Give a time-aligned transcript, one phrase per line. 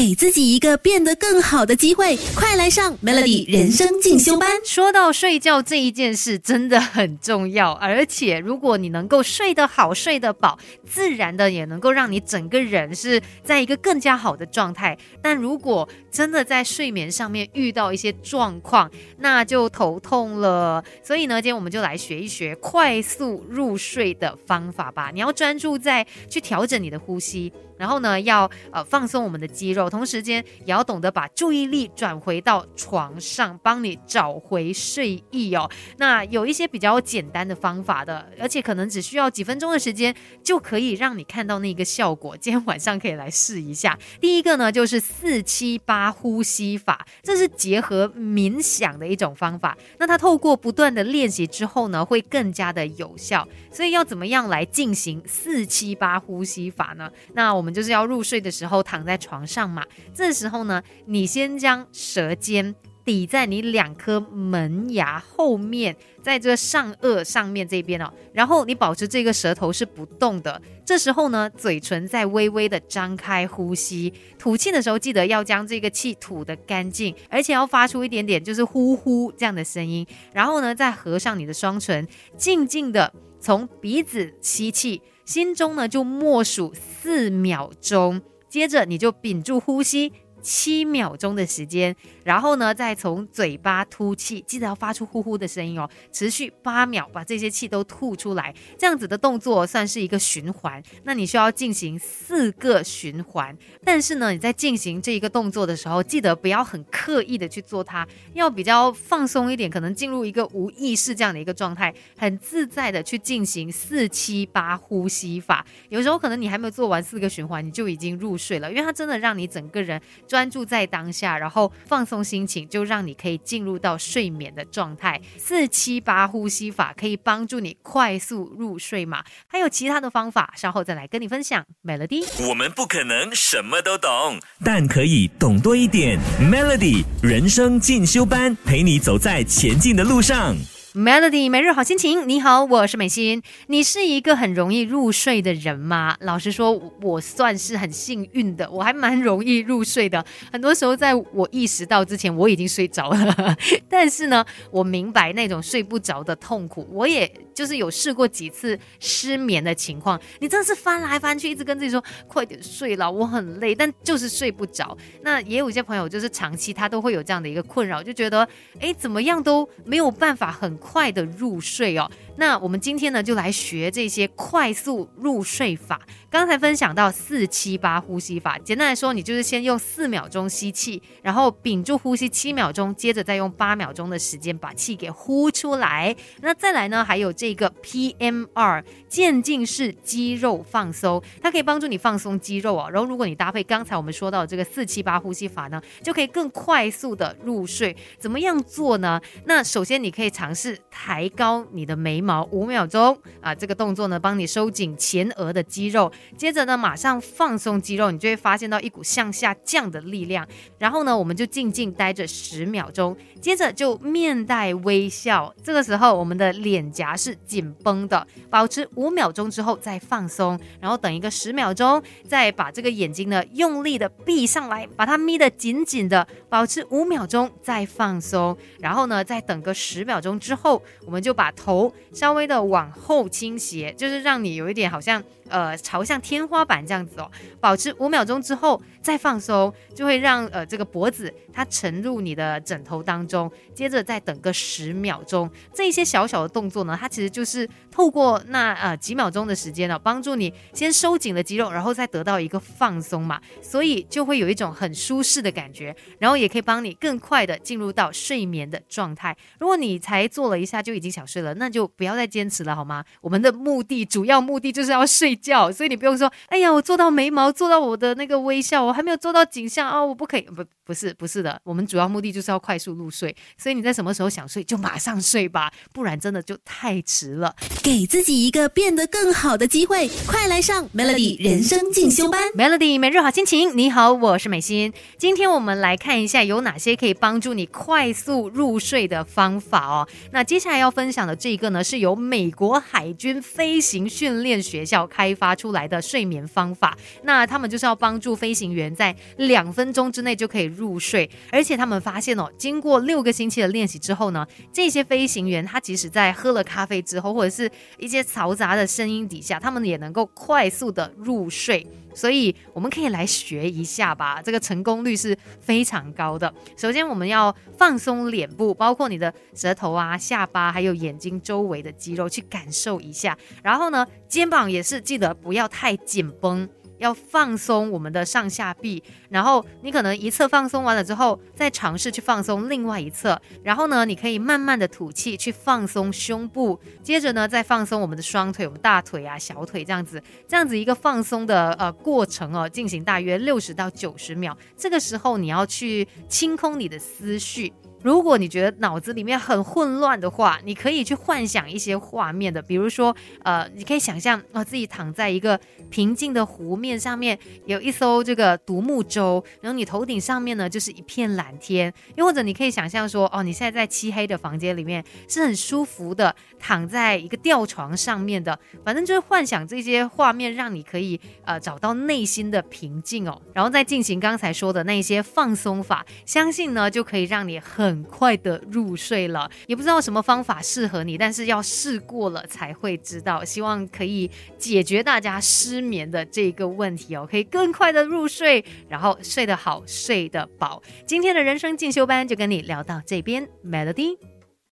[0.00, 4.48] 给自己一个变得更好的机会，快来上 Melody 人生进修班。
[4.64, 10.58] 说到睡觉这一件事，真的很重要，而且如果你能够睡得好、睡得饱，
[10.88, 14.96] 自然的也能够让你整个人是在一个更加好的状态。
[15.20, 20.82] 但如果真的在睡眠上面遇到一些状况，那就头痛了。
[21.04, 25.10] 所以呢，今天我们就来学一学快速入睡的方法吧。
[25.12, 27.52] 你要专注在去调整你的呼吸。
[27.76, 35.68] 然后呢，要呃放松我们的肌肉，同时间也要懂得把注意力转回到床上，帮你找回睡意哦。
[35.96, 40.14] 那有一些比较简单的方法的，而且可能只需要几分钟的时间，
[40.44, 42.36] 就可以让你看到那个效果。
[42.36, 43.98] 今天晚上可以来试一下。
[44.20, 49.76] 第一个呢，就是四七八呼吸法，这是结合冥想的一种方法。
[49.98, 53.48] 那它透过不断的练习之后呢，会更加的有效。
[53.72, 57.10] 所以要怎么样来进行四七八呼吸法呢？
[57.32, 57.70] 那我们。
[57.70, 59.84] 就是要入睡的时候躺在床上嘛，
[60.14, 62.74] 这时候呢，你先将舌尖
[63.04, 70.60] 抵在你两颗门牙后面，在这个上颚上面这边哦，然后你保持这个舌头是不动的。
[70.84, 80.06] 这时候呢，嘴唇在微微的张开呼吸，吐气的时候记得要将这个气吐得干净，而且要发出一点点就是呼呼这样的声音。
[80.32, 82.06] 然后呢，再合上你的双唇，
[82.36, 85.00] 静静的从鼻子吸气。
[85.24, 88.20] 心中呢就默数四秒钟，
[88.50, 90.12] 接着你就屏住呼吸。
[90.40, 95.88] 七秒钟的时间，然后呢，再从嘴巴吐气，记得要发出呼呼的声音哦。
[96.10, 98.54] 持续八秒，把这些气都吐出来。
[98.78, 100.82] 这样子的动作算是一个循环。
[101.04, 103.56] 那你需要进行四个循环。
[103.84, 115.64] 但是呢，你在进行这一个动作的时候，记得不要很刻意的去做它，要比较放松一点，可能进入一个无意识这样的一个状态，很自在的去进行四七八呼吸法。
[115.88, 120.00] 有时候可能你还没有做完四个循环，你就已经入睡了，因为它真的让你整个人。
[120.30, 125.20] 专注在当下，然后放松心情，就让你可以进入到睡眠的状态。
[125.36, 129.24] 四七八呼吸法可以帮助你快速入睡嘛？
[129.48, 131.66] 还有其他的方法，稍后再来跟你分享。
[131.82, 136.16] Melody，我们不可能什么都懂，但可以懂多一点。
[136.40, 140.54] Melody 人生进修班，陪你走在前进的路上。
[140.92, 143.40] Melody 每日好心情，你好，我是美心。
[143.68, 146.16] 你是一个很容易入睡的人吗？
[146.18, 150.24] 老实说，我算是很幸运的，我还蛮容易入睡的。
[150.50, 153.56] 很多时候，在我意识到之前，我已经睡着了。
[153.88, 160.20] 但是呢，我明白那种睡不着的痛苦，我也就是有试过几次失眠的情况。
[160.40, 164.98] 你真的是翻来翻去，一直跟自己说快点睡了，我很累，但就是睡不着。
[165.22, 168.48] 那也有一些朋友，就是长期他都会有这样的一个困扰，就觉得
[168.80, 170.70] 哎，怎么样都没有办法很。
[170.80, 172.10] 快的入睡哦。
[172.40, 176.00] 那我们今天呢，就来学这些快速入睡法。
[176.30, 186.16] 刚才分享到四七八呼吸法，简单来说，你就是先用四秒钟吸气，然后屏住呼吸七秒钟，接着再用八秒钟的时间把气给呼出来。
[186.40, 192.88] 那再来呢，还有这个 PMR 渐进式肌肉放松，它可以帮助你放松肌肉哦。
[192.90, 197.94] 然后如果你搭配刚才我们说到这个四七八呼吸法呢，就可以更快速的入睡。
[198.18, 199.20] 怎么样做呢？
[199.44, 202.29] 那首先你可以尝试抬高你的眉毛。
[202.52, 210.46] 五秒钟啊，这个动作呢，帮你收紧前额的肌肉，接着呢，马上放松肌肉，你就会发现到一股向下降的力量。
[210.78, 215.52] 然后呢，我们就静静待着十秒钟，接着就面带微笑。
[215.62, 231.92] 这个时候，我们的脸颊是紧绷的，保持五秒钟之后再放松，然后等一个十秒钟，再把这个眼睛呢用力的闭上来，把它眯得紧紧的，保持五秒钟再放松，然后呢，再等个十秒钟之后，我们就把头。
[232.20, 235.24] 稍微的往后倾斜，就是让你有一点好像。
[235.50, 245.50] 呃，朝向天花板这样子哦，保持五秒钟之后再放松，就会让呃这个脖子它沉入你的枕头当中，接着再等个十秒钟。
[245.74, 259.36] 这一些小小的动作呢，它其实就是透过那呃几秒钟的时间呢，帮助你先收紧了肌肉，然后再得到一个放松嘛，所以就会有一种很舒适的感觉，然后也可以帮你更快的进入到睡眠的状态。
[259.58, 263.04] 如果你才做了一下就已经想睡了，那就不要再坚持了好吗？
[263.20, 265.36] 我们的目的主要目的就是要睡。
[265.40, 277.54] 觉，所以你不用说，哎呀，我做到眉毛，做到我的那个微笑，我还没有做到景象啊，我不可以，不，不是，不是的，我们主要目的就是要快速入睡，所以你在什么时候想睡就马上睡吧，不然真的就太迟了。
[277.82, 283.76] 给自己一个变得更好的机会，快来上 Melody 人生进修班，Melody 每日好心情。
[283.76, 290.06] 你好，我是美心，今天我们来看一下有哪些可以帮助你快速入睡的方法哦。
[290.32, 295.00] 那接下来要分享的这一个呢，是是由美国海军飞行训练学校。
[295.10, 296.96] 开发出来的睡眠方法。
[297.24, 311.86] 那他们就是要帮助飞行员在两分钟之内就可以入睡，而且他们发现哦，经过六个星期的练习之后呢，这些飞行员他即使在喝了咖啡之后，或者是一些嘈杂的声音底下，他们也能够快速的入睡。
[312.14, 316.52] 所以我们可以来学一下吧，这个成功率是非常高的。
[316.76, 323.36] 首先，我们要放松脸部，包括你的舌头啊、下巴，还有眼睛周围的肌肉，去感受一下。
[323.62, 326.68] 然后呢，肩膀也是记得不要太紧绷。
[327.00, 344.56] 要放松我们的上下臂，然后你可能一侧放松完了之后，再尝试去放松另外一侧，然后呢，你可以慢慢的吐气去放松胸部，接着呢，再放松我们的双腿，我们大腿啊、小腿这样子，这样子一个放松的呃过程哦，进行大约六十到九十秒。
[344.76, 347.72] 这个时候你要去清空你的思绪。
[348.02, 355.60] 如果你觉得脑子里面很混乱的话，你可以去幻想一些画面的，比如说，呃，你可以想象啊自己躺在一个
[355.90, 377.89] 平静的湖面上面，有一艘这个独木舟，然后你头顶上面呢就是一片蓝天，又或者你可以想象说，哦，你现在在漆黑的房间里面是很舒服的，躺在一个吊床上面的，反正就是幻想这些画面，让你可以呃找到内心的平静哦，然后再进行刚才说的那些放松法，相信呢就可以让你很。
[377.90, 383.44] 很快的入睡了，也不知道什么方法适合你，但是要试过了才会知道。
[383.44, 390.80] 希望可以解决大家失眠的这个问题哦，可以更快的入睡，然后睡得好，睡得饱。
[391.04, 394.39] 今天的人生进修班就跟你聊到这边，Melody。